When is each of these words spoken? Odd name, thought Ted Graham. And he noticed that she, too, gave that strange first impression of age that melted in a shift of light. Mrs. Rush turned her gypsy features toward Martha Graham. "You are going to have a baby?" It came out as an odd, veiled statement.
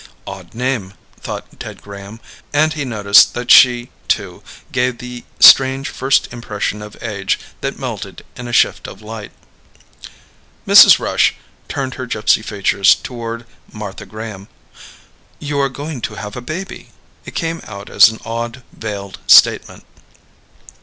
Odd 0.25 0.55
name, 0.55 0.95
thought 1.19 1.59
Ted 1.59 1.83
Graham. 1.83 2.19
And 2.53 2.73
he 2.73 2.85
noticed 2.85 3.35
that 3.35 3.51
she, 3.51 3.91
too, 4.07 4.41
gave 4.71 4.97
that 4.97 5.23
strange 5.39 5.89
first 5.89 6.25
impression 6.33 6.81
of 6.81 6.97
age 7.03 7.37
that 7.61 7.77
melted 7.77 8.25
in 8.35 8.47
a 8.47 8.51
shift 8.51 8.87
of 8.87 9.03
light. 9.03 9.31
Mrs. 10.67 10.97
Rush 10.97 11.35
turned 11.69 11.93
her 12.01 12.07
gypsy 12.07 12.43
features 12.43 12.95
toward 12.95 13.45
Martha 13.71 14.07
Graham. 14.07 14.47
"You 15.37 15.59
are 15.59 15.69
going 15.69 16.01
to 16.01 16.15
have 16.15 16.35
a 16.35 16.41
baby?" 16.41 16.89
It 17.25 17.35
came 17.35 17.61
out 17.67 17.87
as 17.91 18.09
an 18.09 18.19
odd, 18.25 18.63
veiled 18.73 19.19
statement. 19.27 19.85